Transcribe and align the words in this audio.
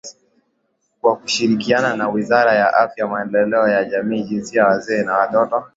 Kwa 1.01 1.15
kushirikiana 1.15 1.95
na 1.95 2.09
Wizara 2.09 2.53
ya 2.55 2.73
Afya 2.77 3.07
Maendeleo 3.07 3.67
ya 3.67 3.83
Jamii 3.85 4.23
Jinsia 4.23 4.65
Wazee 4.67 5.03
na 5.03 5.13
Watoto 5.17 5.63